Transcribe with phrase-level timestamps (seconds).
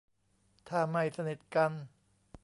[0.67, 1.71] ถ้าไม่สนิทกัน